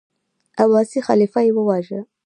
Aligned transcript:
عباسي 0.63 0.99
خلیفه 1.07 1.39
یې 1.45 1.51
وواژه. 1.55 1.99